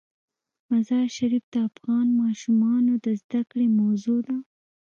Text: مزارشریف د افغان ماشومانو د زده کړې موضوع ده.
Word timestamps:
مزارشریف 0.71 1.43
د 1.53 1.55
افغان 1.69 2.07
ماشومانو 2.21 2.93
د 3.05 3.07
زده 3.21 3.41
کړې 3.49 3.67
موضوع 3.79 4.19
ده. 4.27 4.37